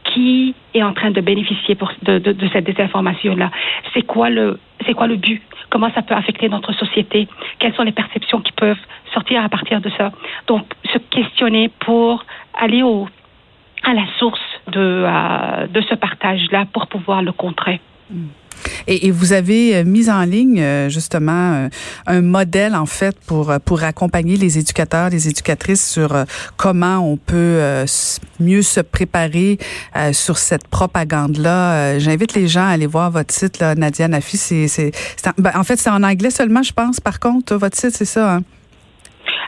Qui 0.05 0.55
est 0.75 0.83
en 0.83 0.93
train 0.93 1.11
de 1.11 1.21
bénéficier 1.21 1.77
de, 2.03 2.49
cette 2.53 2.65
désinformation-là? 2.65 3.51
C'est 3.93 4.03
quoi 4.03 4.31
le 4.31 4.59
c'est 4.87 4.95
quoi 4.95 5.09
le 5.09 5.17
but? 5.17 5.43
Comment 5.69 5.91
ça 5.93 6.03
peut 6.03 6.15
affecter 6.15 6.49
notre 6.49 6.73
société? 6.73 7.27
Quelles 7.59 7.75
sont 7.75 7.83
les 7.83 7.93
perceptions 7.93 8.41
qui 8.41 8.53
peuvent 8.53 8.85
sortir 9.13 9.43
à 9.45 9.49
partir 9.49 9.81
de 9.81 9.91
ça? 9.99 10.13
Donc, 10.47 10.65
se 10.93 10.99
questionner 10.99 11.71
pour 11.81 12.25
aller 12.55 12.83
au, 12.85 13.09
à 13.83 13.95
la 13.95 14.07
source 14.19 14.49
de, 14.69 14.79
euh, 14.79 15.67
de 15.67 15.81
ce 15.81 15.97
partage-là 15.97 16.67
pour 16.73 16.87
pouvoir 16.87 17.23
le 17.23 17.33
contrer. 17.33 17.81
Mm. 18.11 18.27
Et, 18.87 19.07
et, 19.07 19.11
vous 19.11 19.33
avez 19.33 19.77
euh, 19.77 19.85
mis 19.85 20.11
en 20.11 20.23
ligne 20.23 20.61
euh, 20.61 20.89
justement 20.89 21.55
euh, 21.55 21.69
un 22.07 22.23
modèle 22.23 22.75
en 22.75 22.87
fait 22.87 23.17
pour 23.27 23.53
pour 23.65 23.83
accompagner 23.83 24.37
les 24.37 24.59
éducateurs, 24.59 25.11
les 25.11 25.29
éducatrices 25.29 25.89
sur 25.91 26.15
comment 26.57 26.99
on 26.99 27.17
peut 27.17 27.61
mieux 28.41 28.63
se 28.63 28.81
préparer 28.81 29.59
sur 30.13 30.39
cette 30.39 30.69
propagande 30.69 31.37
là. 31.39 31.99
J'invite 31.99 32.35
les 32.35 32.49
gens 32.49 32.67
à 32.67 32.71
aller 32.71 32.87
voir 32.87 33.11
votre 33.11 33.33
site 33.33 33.59
là, 33.59 33.75
Nadia 33.75 34.09
Nafi. 34.09 34.37
C'est 34.37 34.69
c'est 34.69 34.93
ben, 35.39 35.53
en 35.55 35.65
fait 35.65 35.77
c'est 35.77 35.91
en 35.91 36.03
anglais 36.03 36.31
seulement, 36.31 36.63
je 36.63 36.73
pense. 36.73 37.01
Par 37.01 37.21
contre, 37.21 37.55
votre 37.57 37.77
site 37.77 37.93
c'est 37.93 38.05
ça. 38.05 38.37
Hein? 38.37 38.43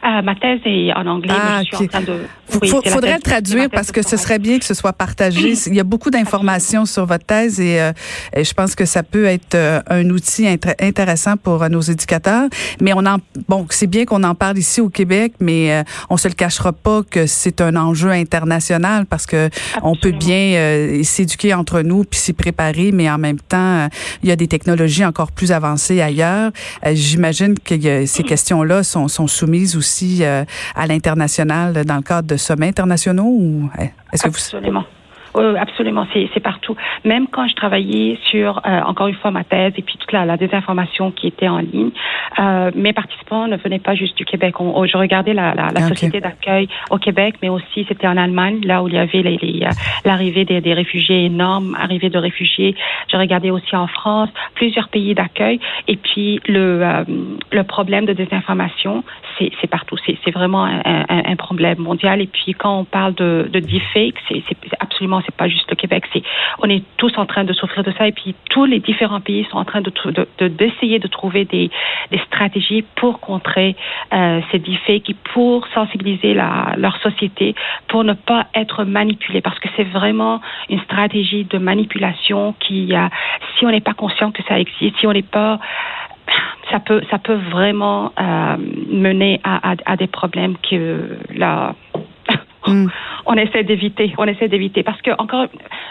Euh, 0.05 0.23
ma 0.23 0.35
thèse 0.37 0.61
est 0.65 0.93
en 0.95 1.07
anglais, 1.07 1.35
ah, 1.37 1.59
mais 1.59 1.65
je 1.65 1.77
suis 1.77 1.85
en 1.85 1.89
train 1.89 2.01
de. 2.01 2.23
Il 2.63 2.91
faudrait 2.91 3.15
le 3.15 3.23
traduire 3.23 3.69
parce 3.71 3.93
que 3.93 4.03
ce 4.03 4.17
serait 4.17 4.39
bien 4.39 4.59
que 4.59 4.65
ce 4.65 4.75
soit 4.75 4.93
partagé. 4.93 5.55
Il 5.67 5.75
y 5.75 5.81
a 5.81 5.85
beaucoup 5.85 6.11
d'informations 6.11 6.87
sur 6.87 7.07
votre 7.07 7.25
thèse 7.25 7.61
et, 7.61 7.81
euh, 7.81 7.93
et, 8.35 8.45
je 8.45 8.55
pense 8.55 8.75
que 8.75 8.85
ça 8.85 9.03
peut 9.03 9.27
être 9.27 9.55
euh, 9.55 9.81
un 9.89 10.09
outil 10.11 10.47
intéressant 10.81 11.37
pour 11.37 11.63
euh, 11.63 11.69
nos 11.69 11.81
éducateurs. 11.81 12.49
Mais 12.81 12.93
on 12.95 13.05
en, 13.07 13.19
bon, 13.49 13.67
c'est 13.71 13.87
bien 13.87 14.05
qu'on 14.05 14.23
en 14.25 14.35
parle 14.35 14.59
ici 14.59 14.81
au 14.81 14.89
Québec, 14.89 15.35
mais 15.41 15.85
on 16.11 16.17
se 16.17 16.29
le 16.29 16.35
cachera 16.35 16.73
pas 16.73 17.03
que 17.03 17.27
c'est 17.27 17.61
un 17.61 17.77
enjeu 17.77 18.11
international 18.11 19.07
parce 19.07 19.27
que 19.27 19.47
Absolument. 19.47 19.91
on 19.91 19.97
peut 19.97 20.13
bien 20.13 21.03
s'éduquer 21.03 21.55
entre 21.55 21.83
nous 21.83 22.05
puis 22.05 22.19
s'y 22.19 22.33
préparer, 22.33 22.93
mais 22.93 23.11
en 23.11 23.19
même 23.19 23.41
temps, 23.41 23.89
il 24.23 24.29
y 24.29 24.33
a 24.33 24.37
des 24.37 24.47
technologies 24.47 25.05
encore 25.05 25.33
plus 25.33 25.53
avancées 25.53 26.01
ailleurs. 26.01 26.51
J'imagine 26.93 27.59
que 27.59 28.07
ces 28.07 28.23
questions-là 28.23 28.83
sont, 28.83 29.09
sont 29.09 29.27
soumises 29.27 29.77
aussi 29.77 30.25
à 30.25 30.87
l'international 30.87 31.85
dans 31.85 31.97
le 31.97 32.03
cadre 32.03 32.29
de 32.29 32.38
sommets 32.39 32.69
internationaux 32.69 33.29
ou 33.29 33.71
est-ce 34.13 34.23
que 34.23 34.29
Absolument. 34.29 34.81
vous 34.81 34.87
oui, 35.35 35.57
absolument, 35.59 36.07
c'est 36.13 36.41
partout. 36.41 36.77
Même 37.05 37.27
quand 37.29 37.47
je 37.49 37.55
travaillais 37.55 38.19
sur, 38.31 38.61
euh, 38.67 38.81
encore 38.81 39.09
une 39.09 39.15
fois, 39.15 39.31
ma 39.31 39.45
thèse 39.45 39.73
et 39.77 39.83
puis 39.83 39.97
toute 39.99 40.11
la, 40.13 40.25
la 40.25 40.37
désinformation 40.37 41.11
qui 41.11 41.27
était 41.27 41.49
en 41.49 41.59
ligne, 41.59 41.91
euh, 42.39 42.71
mes 42.75 42.93
participants 42.93 43.47
ne 43.47 43.57
venaient 43.57 43.79
pas 43.79 43.95
juste 43.95 44.17
du 44.17 44.25
Québec. 44.25 44.61
On, 44.61 44.85
je 44.87 44.97
regardais 44.97 45.35
la, 45.35 45.55
la, 45.55 45.69
la 45.69 45.81
okay. 45.81 45.89
société 45.89 46.21
d'accueil 46.21 46.69
au 46.91 46.99
Québec, 46.99 47.37
mais 47.43 47.49
aussi 47.49 47.85
c'était 47.89 48.07
en 48.07 48.17
Allemagne, 48.17 48.61
là 48.65 48.83
où 48.83 48.89
il 48.89 48.95
y 48.95 48.99
avait 48.99 49.25
euh, 49.25 49.71
l'arrivée 50.05 50.45
des, 50.45 50.61
des, 50.61 50.75
réfugiés 50.75 51.27
énormes, 51.27 51.77
arrivée 51.79 52.11
de 52.11 52.19
réfugiés. 52.19 52.75
Je 53.13 53.17
regardais 53.17 53.51
aussi 53.51 53.77
en 53.77 53.87
France, 53.87 54.31
plusieurs 54.55 54.89
pays 54.89 55.15
d'accueil. 55.15 55.61
Et 55.89 55.97
puis 55.97 56.41
le, 56.49 56.83
euh, 56.83 57.05
le 57.53 57.63
problème 57.65 58.07
de 58.07 58.13
désinformation, 58.13 59.05
c'est 59.39 59.71
partout. 59.71 59.78
C'est 60.29 60.35
vraiment 60.35 60.65
un, 60.65 61.37
problème 61.37 61.79
mondial. 61.79 62.21
Et 62.21 62.27
puis 62.27 62.53
quand 62.53 62.81
on 62.81 62.85
parle 62.85 63.15
de, 63.15 63.49
de 63.51 63.61
deepfake, 63.61 64.17
c'est 64.29 64.43
absolument 64.79 65.23
c'est 65.25 65.35
pas 65.35 65.49
juste 65.49 65.71
le 65.71 65.77
Québec. 65.77 66.05
C'est 66.13 66.23
on 66.59 66.69
est 66.69 66.85
tous 66.99 67.17
en 67.17 67.25
train 67.25 67.45
de 67.45 67.55
souffrir 67.55 67.83
de 67.83 67.93
ça 67.93 68.07
et 68.07 68.13
puis 68.13 68.35
tous 68.51 68.67
les 68.67 68.79
différents 68.79 69.21
pays 69.21 69.47
sont 69.51 69.57
en 69.57 69.65
train 69.65 69.81
de 69.81 69.91
d'essayer 70.49 70.99
de, 70.99 71.09
trouver 71.09 71.47
des, 71.47 71.71
des 72.11 72.19
stratégies 72.27 72.85
pour 72.97 73.21
contrer 73.21 73.75
euh, 74.13 74.41
ces 74.51 74.59
deepfakes 74.59 75.09
et 75.09 75.17
pour 75.33 75.67
sensibiliser 75.69 76.35
la, 76.35 76.75
leur 76.77 76.99
société 76.99 77.55
pour 77.87 78.05
ne 78.05 78.13
pas 78.13 78.49
être 78.55 78.85
manipulé 78.85 79.41
parce 79.41 79.59
que 79.61 79.69
c'est 79.77 79.89
vraiment 79.89 80.43
une 80.69 80.81
stratégie 80.81 81.45
de 81.45 81.57
manipulation 81.57 82.55
qui 82.61 82.95
euh, 82.95 83.09
si 83.57 83.65
on 83.65 83.71
n'est 83.71 83.81
pas 83.81 83.95
conscient 83.95 84.31
que 84.31 84.43
ça 84.43 84.61
existe, 84.61 84.99
si 84.99 85.07
on 85.07 85.13
n'est 85.13 85.23
pas 85.23 85.59
ça 86.71 86.81
peut 86.81 87.03
ça 87.11 87.19
peut 87.19 87.39
vraiment 87.51 88.13
euh, 88.19 88.57
mener 88.91 89.41
à, 89.45 89.73
à, 89.73 89.75
à, 89.87 89.97
des 89.97 90.07
problèmes 90.07 90.57
que 90.59 91.19
la 91.35 91.75
Mm. 92.67 92.89
On 93.27 93.35
essaie 93.35 93.63
d'éviter, 93.63 94.15
on 94.17 94.25
essaie 94.25 94.49
d'éviter 94.49 94.83
parce 94.83 95.03
que 95.03 95.11
encore 95.19 95.47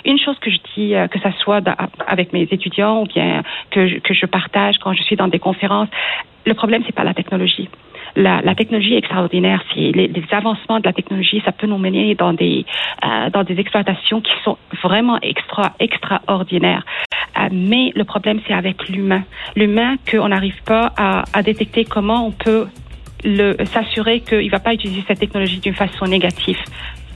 une 0.05 0.17
chose 0.17 0.37
que 0.39 0.49
je 0.49 0.57
dis, 0.75 0.95
euh, 0.95 1.07
que 1.07 1.19
ça 1.19 1.31
soit 1.33 1.61
avec 2.07 2.33
mes 2.33 2.41
étudiants 2.49 3.03
ou 3.03 3.05
bien 3.05 3.43
que 3.69 3.87
je, 3.87 3.97
que 3.99 4.15
je 4.15 4.25
partage 4.25 4.79
quand 4.79 4.93
je 4.93 5.03
suis 5.03 5.15
dans 5.15 5.27
des 5.27 5.37
conférences, 5.37 5.89
le 6.47 6.53
problème 6.55 6.81
c'est 6.87 6.95
pas 6.95 7.03
la 7.03 7.13
technologie. 7.13 7.69
La, 8.19 8.55
technologie 8.55 8.95
est 8.95 8.97
extraordinaire. 8.97 9.63
Les, 9.75 10.11
avancements 10.31 10.79
de 10.79 10.85
la 10.85 10.93
technologie, 10.93 11.39
ça 11.45 11.51
peut 11.51 11.67
nous 11.67 11.77
mener 11.77 12.15
dans 12.15 12.33
des 12.33 12.65
euh, 13.05 13.29
dans 13.29 13.43
des 13.43 13.59
exploitations 13.59 14.21
qui 14.21 14.31
sont 14.43 14.57
vraiment 14.81 15.19
extra 15.21 15.73
extraordinaires. 15.79 16.83
Euh, 17.37 17.49
mais 17.51 17.91
le 17.95 18.03
problème 18.05 18.39
c'est 18.47 18.55
avec 18.55 18.89
l'humain, 18.89 19.23
l'humain 19.55 19.97
qu'on 20.09 20.29
n'arrive 20.29 20.59
pas 20.65 20.93
à, 20.97 21.43
détecter 21.43 21.85
comment 21.85 22.25
on 22.25 22.31
peut 22.31 22.65
s'assurer 23.71 24.21
qu'il 24.21 24.45
ne 24.45 24.49
va 24.49 24.59
pas 24.59 24.73
utiliser 24.73 25.03
cette 25.07 25.19
technologie 25.19 25.59
d'une 25.59 25.75
façon 25.75 26.05
négative 26.05 26.57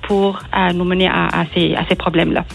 pour 0.04 0.40
euh, 0.56 0.72
nous 0.74 0.86
mener 0.86 1.08
à, 1.08 1.46
ces, 1.56 1.74
à 1.74 1.84
ces 1.90 1.96
problèmes-là. 1.96 2.46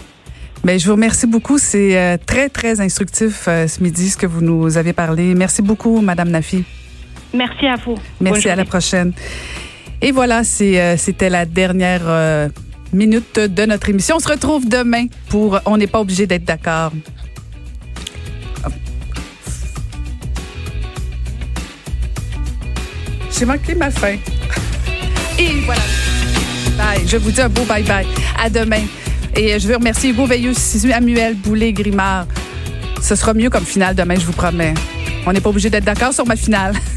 Bien, 0.63 0.77
je 0.77 0.85
vous 0.85 0.93
remercie 0.93 1.27
beaucoup. 1.27 1.57
C'est 1.57 2.17
très, 2.25 2.47
très 2.47 2.79
instructif 2.79 3.43
ce 3.45 3.83
midi, 3.83 4.09
ce 4.09 4.17
que 4.17 4.25
vous 4.25 4.41
nous 4.41 4.77
avez 4.77 4.93
parlé. 4.93 5.35
Merci 5.35 5.61
beaucoup, 5.61 5.99
Madame 5.99 6.29
Nafi. 6.29 6.63
Merci 7.33 7.67
à 7.67 7.75
vous. 7.75 7.95
Merci, 8.21 8.49
à 8.49 8.55
la 8.55 8.65
prochaine. 8.65 9.13
Et 10.01 10.11
voilà, 10.11 10.43
c'était 10.43 11.29
la 11.29 11.45
dernière 11.45 12.49
minute 12.93 13.39
de 13.39 13.65
notre 13.65 13.89
émission. 13.89 14.17
On 14.17 14.19
se 14.19 14.29
retrouve 14.29 14.67
demain 14.67 15.07
pour 15.29 15.59
On 15.65 15.77
n'est 15.77 15.87
pas 15.87 15.99
obligé 15.99 16.27
d'être 16.27 16.45
d'accord. 16.45 16.91
J'ai 23.37 23.45
manqué 23.45 23.75
ma 23.75 23.91
fin. 23.91 24.15
Et 25.39 25.61
voilà. 25.65 25.81
Bye. 26.75 27.07
Je 27.07 27.17
vous 27.17 27.29
dis 27.29 27.41
un 27.41 27.49
beau 27.49 27.63
bye-bye. 27.63 28.05
À 28.39 28.49
demain. 28.49 28.81
Et 29.35 29.59
je 29.59 29.67
veux 29.67 29.75
remercier 29.75 30.09
Hugo 30.09 30.25
Veilleux, 30.25 30.55
Samuel 30.55 31.35
Boulet, 31.35 31.71
Grimard. 31.71 32.25
Ce 32.99 33.13
sera 33.13 33.35
mieux 33.35 33.51
comme 33.51 33.65
finale 33.65 33.93
demain, 33.93 34.15
je 34.15 34.25
vous 34.25 34.31
promets. 34.31 34.73
On 35.27 35.33
n'est 35.33 35.41
pas 35.41 35.49
obligé 35.49 35.69
d'être 35.69 35.83
d'accord 35.83 36.13
sur 36.13 36.25
ma 36.25 36.35
finale. 36.35 36.73